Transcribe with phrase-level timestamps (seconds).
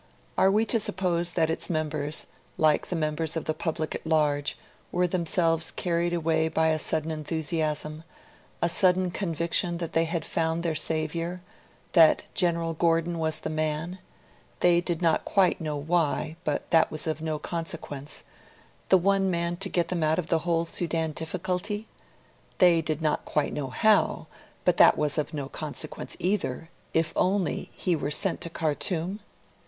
[0.35, 2.25] Are we to suppose that its members,
[2.57, 4.57] like the members of the public at large,
[4.91, 8.03] were themselves carried away by a sudden enthusiasm,
[8.63, 11.41] a sudden conviction that they had found their saviour;
[11.91, 13.99] that General Gordon was the man
[14.61, 18.23] they did not quite know why, but that was of no consequence
[18.89, 21.85] the one man to get them out of the whole Sudan difficulty
[22.57, 24.25] they did not quite know how,
[24.65, 29.19] but that was of no consequence either if only he were sent to Khartoum?